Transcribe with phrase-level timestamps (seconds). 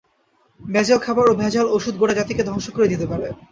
[0.59, 3.27] ভেজাল খাবার ও ভেজাল ওষুধ গোটা জাতিকে ধ্বংস করে দিতে পারে।